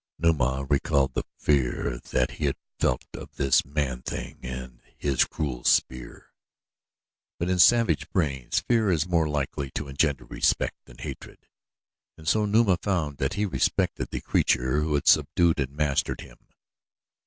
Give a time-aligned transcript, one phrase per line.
[0.17, 5.63] Numa recalled the fear that he had felt of this man thing and his cruel
[5.63, 6.33] spear;
[7.37, 11.45] but in savage brains fear is more likely to engender respect than hatred
[12.17, 16.37] and so Numa found that he respected the creature who had subdued and mastered him.